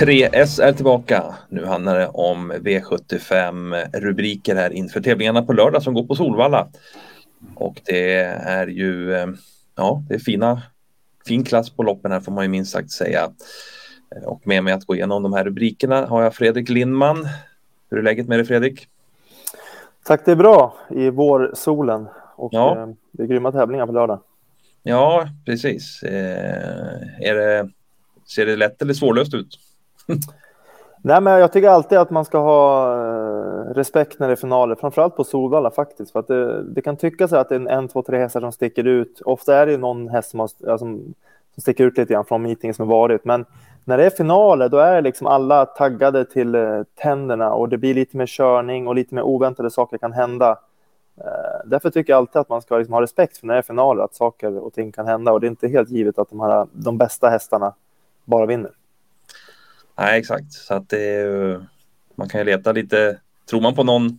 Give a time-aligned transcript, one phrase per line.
[0.00, 1.34] 3S är tillbaka.
[1.48, 6.68] Nu handlar det om V75 rubriker här inför tävlingarna på lördag som går på Solvalla.
[7.54, 9.26] Och det är ju, eh,
[9.76, 10.62] ja, det är fina,
[11.26, 13.30] fin klass på loppen här får man ju minst sagt säga.
[14.26, 17.28] Och med mig att gå igenom de här rubrikerna har jag Fredrik Lindman.
[17.90, 18.88] Hur är läget med dig Fredrik?
[20.04, 22.78] Tack, det är bra i vårsolen och ja.
[22.78, 24.20] Eh, det är grymma tävlingar på lördag.
[24.82, 26.02] Ja, precis.
[26.02, 27.70] Eh, är det,
[28.34, 29.58] ser det lätt eller svårlöst ut?
[31.02, 34.74] Nej, men jag tycker alltid att man ska ha eh, respekt när det är finaler,
[34.74, 36.12] framförallt på Solvalla faktiskt.
[36.12, 38.52] För att det, det kan tyckas att det är en, en, två, tre hästar som
[38.52, 39.20] sticker ut.
[39.24, 41.14] Ofta är det någon häst som, har, alltså, som
[41.56, 43.24] sticker ut lite grann från meetingen som har varit.
[43.24, 43.44] Men
[43.84, 47.94] när det är finaler, då är liksom alla taggade till eh, tänderna och det blir
[47.94, 50.58] lite mer körning och lite mer oväntade saker kan hända.
[51.20, 53.62] Eh, därför tycker jag alltid att man ska liksom ha respekt för när det är
[53.62, 56.40] finaler, att saker och ting kan hända och det är inte helt givet att de,
[56.40, 57.74] här, de bästa hästarna
[58.24, 58.70] bara vinner.
[59.98, 60.52] Nej, exakt.
[60.52, 61.26] Så att det
[62.16, 63.20] man kan ju leta lite.
[63.50, 64.18] Tror man på någon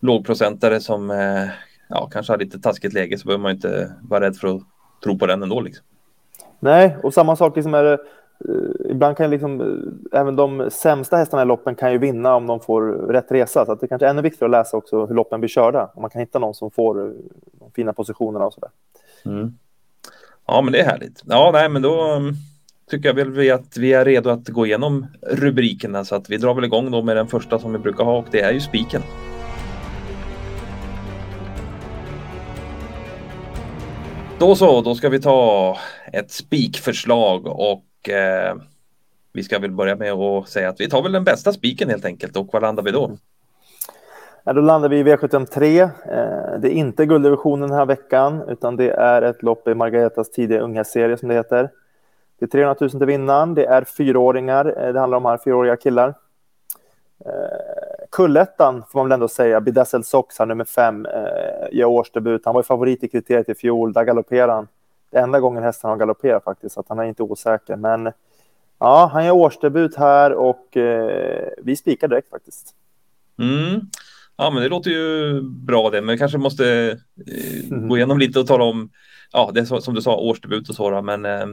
[0.00, 1.48] lågprocentare som eh,
[1.88, 4.62] ja, kanske har lite taskigt läge så behöver man inte vara rädd för att
[5.04, 5.60] tro på den ändå.
[5.60, 5.86] Liksom.
[6.60, 7.98] Nej, och samma sak liksom är det.
[8.48, 12.46] Uh, ibland kan liksom, uh, även de sämsta hästarna i loppen kan ju vinna om
[12.46, 13.66] de får rätt resa.
[13.66, 15.90] Så att det kanske är ännu viktigare att läsa också hur loppen blir körda.
[15.94, 16.94] Om man kan hitta någon som får
[17.52, 18.70] de fina positionerna och sådär.
[19.24, 19.58] Mm.
[20.46, 21.22] Ja, men det är härligt.
[21.26, 22.34] Ja, nej, men då um
[22.90, 26.54] tycker jag väl att vi är redo att gå igenom rubrikerna så att vi drar
[26.54, 29.02] väl igång då med den första som vi brukar ha och det är ju spiken.
[34.38, 35.76] Då så, då ska vi ta
[36.12, 38.56] ett spikförslag och eh,
[39.32, 42.04] vi ska väl börja med att säga att vi tar väl den bästa spiken helt
[42.04, 43.16] enkelt och var landar vi då?
[44.44, 45.82] Ja, då landar vi i V753.
[45.82, 50.30] Eh, det är inte gulddivisionen den här veckan utan det är ett lopp i Margaretas
[50.30, 51.70] tidiga unga serie som det heter.
[52.38, 53.54] Det är 300 000 till vinnaren.
[53.54, 54.86] Det är fyraåringar.
[54.86, 56.14] Eh, det handlar om här fyraåriga killar.
[57.24, 59.60] Eh, kullettan får man väl ändå säga.
[59.60, 62.42] Bedazzled Sox, här, nummer fem, eh, gör årsdebut.
[62.44, 63.92] Han var ju favorit i kriteriet i fjol.
[63.92, 64.68] Där galopperar han.
[65.10, 67.76] Det är enda gången hästen har galopperat faktiskt, så att han är inte osäker.
[67.76, 68.12] Men
[68.78, 72.74] ja, han gör årsdebut här och eh, vi spikar direkt faktiskt.
[73.38, 73.80] Mm.
[74.36, 76.90] Ja, men det låter ju bra det, men kanske måste
[77.26, 78.90] eh, gå igenom lite och tala om,
[79.32, 81.46] ja, det som du sa, årsdebut och så, men eh,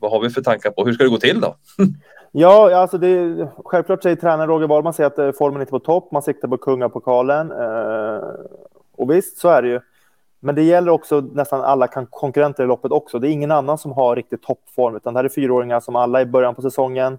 [0.00, 1.56] vad har vi för tankar på hur ska det gå till då?
[2.32, 5.78] ja, alltså det, självklart säger tränaren Roger Wahlman säger att eh, formen är inte på
[5.78, 6.12] topp.
[6.12, 7.50] Man siktar på kungapokalen.
[7.52, 8.22] Eh,
[8.96, 9.80] och visst, så är det ju.
[10.40, 13.18] Men det gäller också nästan alla konkurrenter i loppet också.
[13.18, 16.20] Det är ingen annan som har riktigt toppform, utan det här är fyraåringar som alla
[16.20, 17.18] är i början på säsongen.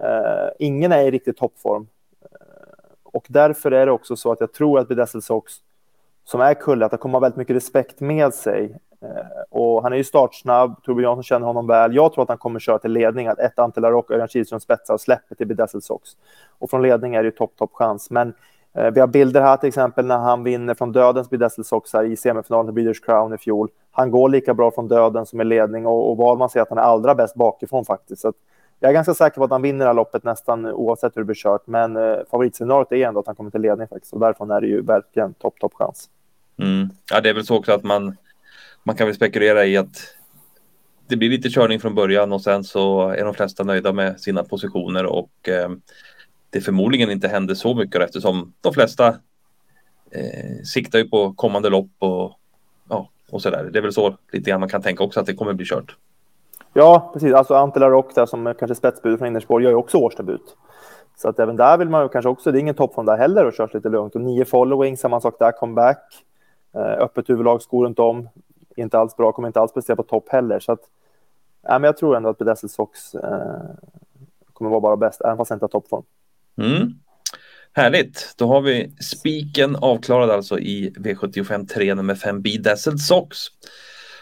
[0.00, 1.86] Eh, ingen är i riktigt toppform.
[2.22, 2.28] Eh,
[3.02, 5.52] och därför är det också så att jag tror att Bedessel Sox,
[6.24, 8.78] som är kullat, att kommer ha väldigt mycket respekt med sig.
[9.04, 11.94] Eh, och han är ju startsnabb, Torbjörn Jansson känner honom väl.
[11.94, 14.94] Jag tror att han kommer köra till ledning, att ett Ante Larock, Örjan Kihlström spetsar
[14.94, 16.10] och släpper till Bedazzled Sox.
[16.58, 18.10] Och från ledning är det ju topp, topp chans.
[18.10, 18.34] Men
[18.74, 22.04] eh, vi har bilder här till exempel när han vinner från dödens Bedazzled Sox här
[22.04, 23.68] i semifinalen till Breeders Crown i fjol.
[23.90, 26.78] Han går lika bra från döden som i ledning och, och Wahlman säger att han
[26.78, 28.22] är allra bäst bakifrån faktiskt.
[28.22, 28.32] Så
[28.80, 31.24] jag är ganska säker på att han vinner det här loppet nästan oavsett hur det
[31.24, 31.66] blir kört.
[31.66, 34.66] Men eh, favoritscenariot är ändå att han kommer till ledning faktiskt och därifrån är det
[34.66, 36.08] ju verkligen topp, topp chans.
[36.58, 36.88] Mm.
[37.10, 38.16] Ja, det är väl så också att man
[38.84, 40.14] man kan väl spekulera i att
[41.06, 44.44] det blir lite körning från början och sen så är de flesta nöjda med sina
[44.44, 45.70] positioner och eh,
[46.50, 49.08] det förmodligen inte händer så mycket eftersom de flesta
[50.10, 52.38] eh, siktar ju på kommande lopp och,
[52.88, 53.70] ja, och så där.
[53.72, 55.96] Det är väl så lite grann man kan tänka också att det kommer bli kört.
[56.72, 57.34] Ja, precis.
[57.34, 60.56] Alltså Antela Rock där som kanske spetsbud från Innerspår gör ju också årsdebut.
[61.16, 63.54] Så att även där vill man kanske också, det är ingen toppform där heller och
[63.54, 64.14] körs lite lugnt.
[64.14, 66.24] Och nio following, samma sak där, comeback.
[66.74, 68.28] Eh, öppet huvudlag, skor runt om
[68.78, 70.60] inte alls bra, kommer inte alls prestera på topp heller.
[70.60, 70.80] Så att,
[71.68, 73.60] äh, men jag tror ändå att Bedessel Sox eh,
[74.52, 76.02] kommer vara bara bäst, även fast han inte har toppform.
[76.58, 76.92] Mm.
[77.72, 83.38] Härligt, då har vi spiken avklarad alltså i V75 3 nummer 5 Bedessel Sox.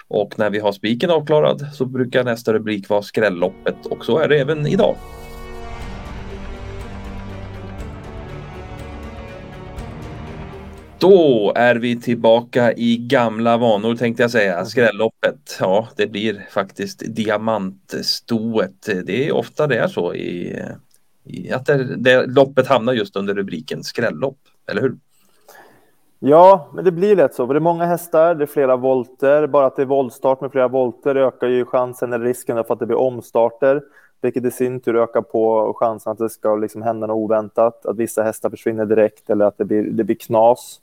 [0.09, 4.29] Och när vi har spiken avklarad så brukar nästa rubrik vara skrälloppet och så är
[4.29, 4.97] det även idag.
[11.03, 14.53] Då är vi tillbaka i gamla vanor tänkte jag säga.
[14.53, 14.67] Mm.
[14.67, 15.57] Skrälloppet.
[15.61, 18.89] Ja, det blir faktiskt diamantstoet.
[19.07, 20.63] Det är ofta det är så i,
[21.25, 24.39] i att det, det, loppet hamnar just under rubriken skrällopp,
[24.71, 24.97] eller hur?
[26.19, 27.47] Ja, men det blir lätt så.
[27.47, 29.47] Det är många hästar, det är flera volter.
[29.47, 32.81] Bara att det är voltstart med flera volter ökar ju chansen eller risken för att
[32.81, 33.83] det blir omstarter,
[34.21, 37.97] vilket i sin tur ökar på chansen att det ska liksom hända något oväntat, att
[37.97, 40.81] vissa hästar försvinner direkt eller att det blir, det blir knas.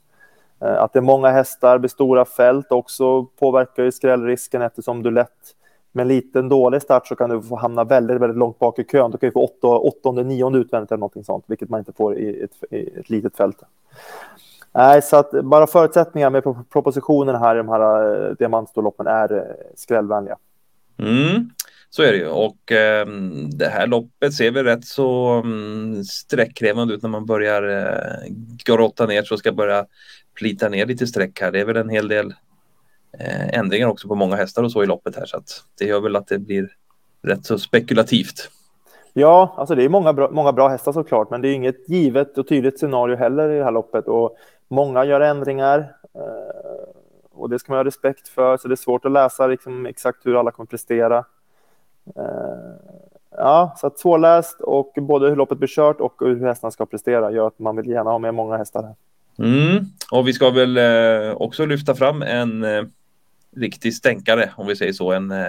[0.60, 5.10] Eh, att det är många hästar, blir stora fält också påverkar ju skrällrisken eftersom du
[5.10, 5.56] lätt
[5.92, 8.84] med en liten dålig start så kan du få hamna väldigt, väldigt långt bak i
[8.84, 9.10] kön.
[9.10, 12.18] Du kan ju få åtta, åttonde, nionde utvändigt eller någonting sånt, vilket man inte får
[12.18, 13.62] i ett, i ett litet fält.
[14.72, 19.32] Nej, så att bara förutsättningar med propositionen här i de här eh, diamantståloppen diamantstorloppen är
[19.32, 19.42] eh,
[19.74, 20.36] skrällvänliga.
[21.02, 21.50] Mm,
[21.90, 23.06] så är det ju och eh,
[23.52, 28.32] det här loppet ser väl rätt så um, sträckkrävande ut när man börjar eh,
[28.64, 29.86] grotta ner så ska börja
[30.34, 31.52] plita ner lite streck här.
[31.52, 32.34] Det är väl en hel del
[33.18, 36.00] eh, ändringar också på många hästar och så i loppet här så att det gör
[36.00, 36.68] väl att det blir
[37.22, 38.50] rätt så spekulativt.
[39.12, 42.38] Ja, alltså det är många bra, många bra hästar såklart, men det är inget givet
[42.38, 44.36] och tydligt scenario heller i det här loppet och
[44.68, 45.78] många gör ändringar
[46.14, 46.69] eh,
[47.40, 50.26] och det ska man ha respekt för, så det är svårt att läsa liksom exakt
[50.26, 51.24] hur alla kommer prestera.
[52.16, 52.24] Eh,
[53.36, 57.32] ja, så att svårläst och både hur loppet blir kört och hur hästarna ska prestera
[57.32, 58.94] gör att man vill gärna ha med många hästar här.
[59.38, 59.84] Mm.
[60.12, 62.82] Och vi ska väl eh, också lyfta fram en eh,
[63.56, 65.46] riktig stänkare, om vi säger så, en eh,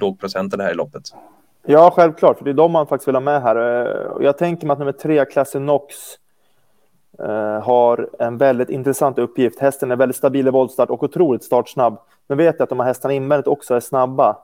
[0.00, 1.02] lågprocent i det här loppet.
[1.66, 3.56] Ja, självklart, för det är de man faktiskt vill ha med här.
[4.20, 5.24] Jag tänker mig att nummer tre,
[5.60, 6.23] Nox, eh,
[7.18, 9.60] Eh, har en väldigt intressant uppgift.
[9.60, 11.98] Hästen är väldigt stabil i voltstart och otroligt startsnabb.
[12.26, 14.36] Nu vet jag att de här hästarna invändigt också är snabba.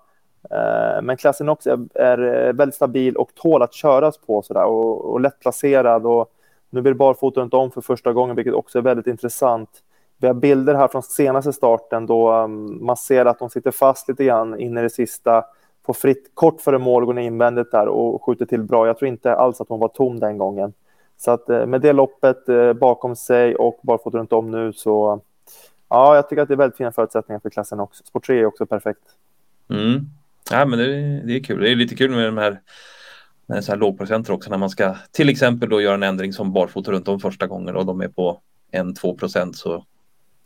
[0.50, 5.04] Eh, men Nox är, är, eh, väldigt stabil och tål att köras på sådär och,
[5.04, 6.06] och lätt placerad.
[6.06, 6.32] Och
[6.70, 9.70] nu blir barfota runt om för första gången, vilket också är väldigt intressant.
[10.18, 14.08] Vi har bilder här från senaste starten då um, man ser att de sitter fast
[14.08, 15.44] lite grann in i det sista.
[15.86, 18.86] Får fritt kort före mål, går invändigt där och skjuter till bra.
[18.86, 20.72] Jag tror inte alls att hon var tom den gången.
[21.20, 25.20] Så att eh, med det loppet eh, bakom sig och barfota runt om nu så
[25.88, 28.04] ja, jag tycker att det är väldigt fina förutsättningar för klassen också.
[28.04, 29.02] Sport 3 är också perfekt.
[29.70, 30.00] Mm.
[30.50, 30.86] Ja, men det,
[31.26, 31.60] det är kul.
[31.60, 32.60] Det är lite kul med de här
[33.60, 36.92] så här lågprocenter också när man ska till exempel då göra en ändring som barfota
[36.92, 38.40] runt om första gången och de är på
[38.72, 39.84] 1-2 procent så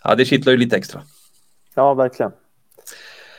[0.05, 1.03] ja, det kittlar ju lite extra.
[1.75, 2.32] Ja, verkligen.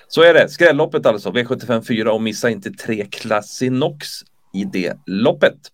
[0.08, 0.50] Så är det.
[0.50, 4.08] Skrälloppet alltså, V75 4 och missa inte tre Classinox
[4.54, 5.72] i det loppet.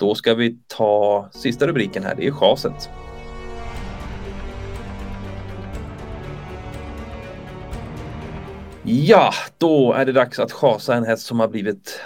[0.00, 2.90] Då ska vi ta sista rubriken här, det är chaset.
[8.82, 12.00] Ja, då är det dags att chasa en häst som har blivit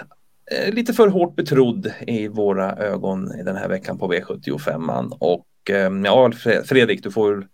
[0.51, 5.13] eh, lite för hårt betrodd i våra ögon den här veckan på V75.
[5.19, 6.31] Och ehm, ja,
[6.65, 7.47] Fredrik, du får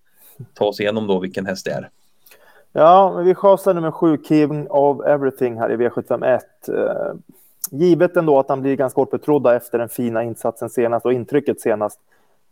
[0.54, 1.88] ta oss igenom då vilken häst det är.
[2.72, 6.40] Ja, men vi chasar nummer sju, King of Everything här i V751.
[7.70, 11.60] Givet ändå att han blir ganska hårt betrodd efter den fina insatsen senast och intrycket
[11.60, 12.00] senast.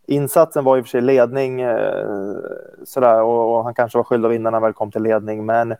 [0.06, 2.36] Insatsen var i och för sig ledning eh,
[2.84, 5.46] sådär, och, och han kanske var skyldig att vinna när han väl kom till ledning,
[5.46, 5.74] men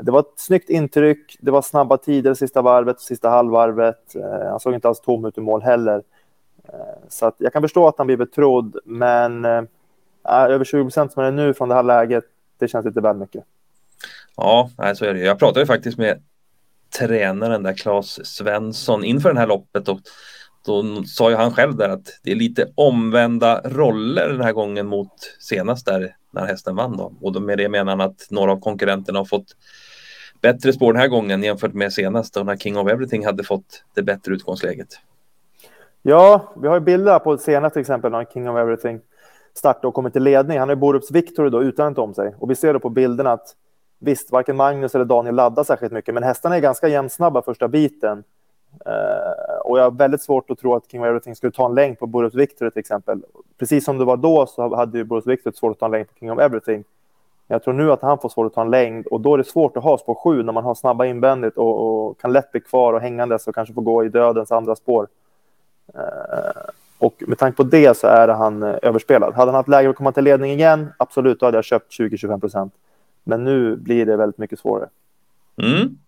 [0.00, 1.36] det var ett snyggt intryck.
[1.40, 4.14] Det var snabba tider sista varvet, sista halvvarvet.
[4.14, 6.02] Eh, han såg inte alls tom ut i mål heller.
[6.64, 9.62] Eh, så att jag kan förstå att han blir betrodd, men äh,
[10.24, 12.24] över 20 procent som det är nu från det här läget,
[12.58, 13.44] det känns lite väl mycket.
[14.36, 15.20] Ja, så är det.
[15.20, 16.22] Jag pratade faktiskt med
[16.98, 20.00] tränaren där, Claes Svensson, inför det här loppet och
[20.66, 24.86] då sa ju han själv där att det är lite omvända roller den här gången
[24.86, 27.12] mot senast där när hästen vann då.
[27.20, 29.56] Och med det menar han att några av konkurrenterna har fått
[30.40, 33.84] bättre spår den här gången jämfört med senast då när King of Everything hade fått
[33.94, 34.88] det bättre utgångsläget.
[36.02, 39.00] Ja, vi har ju bilder på senast till exempel när King of Everything
[39.54, 40.58] startade och kommit till ledning.
[40.58, 43.32] Han har ju Borups Victory då utan om sig och vi ser då på bilderna
[43.32, 43.54] att
[43.98, 48.24] visst, varken Magnus eller Daniel laddar särskilt mycket, men hästarna är ganska jämnsnabba första biten.
[48.86, 51.74] Uh, och jag har väldigt svårt att tro att King of Everything skulle ta en
[51.74, 53.22] längd på Borups Victor till exempel.
[53.58, 56.08] Precis som det var då så hade ju Borups Victor svårt att ta en längd
[56.08, 56.84] på King of Everything.
[57.46, 59.44] Jag tror nu att han får svårt att ta en längd och då är det
[59.44, 62.60] svårt att ha spår 7 när man har snabba invändigt och, och kan lätt bli
[62.60, 65.08] kvar och hängandes och kanske få gå i dödens andra spår.
[65.94, 66.00] Uh,
[66.98, 69.34] och med tanke på det så är han uh, överspelad.
[69.34, 72.40] Hade han haft läge att komma till ledning igen, absolut, då hade jag köpt 20-25
[72.40, 72.72] procent.
[73.28, 74.88] Men nu blir det väldigt mycket svårare.
[75.62, 75.98] Mm.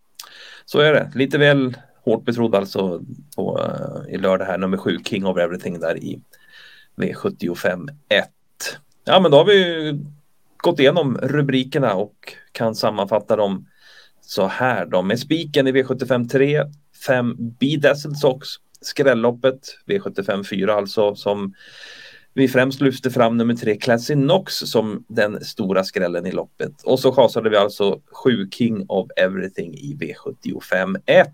[0.64, 1.10] Så är det.
[1.14, 3.02] Lite väl hårt betrodd alltså
[3.36, 6.20] på, uh, i lördag här, nummer 7, King of Everything där i
[6.96, 8.28] V75 1.
[9.04, 10.00] Ja, men då har vi
[10.56, 13.66] gått igenom rubrikerna och kan sammanfatta dem
[14.20, 15.02] så här då.
[15.02, 16.64] Med spiken i V75 3,
[17.06, 18.48] 5 B Dazzled Sox,
[18.80, 21.54] skrälloppet V75 4 alltså som
[22.34, 26.82] vi främst lyfte fram nummer tre Classy Knox som den stora skrällen i loppet.
[26.82, 31.28] Och så chasade vi alltså 7 King of Everything i V75 1.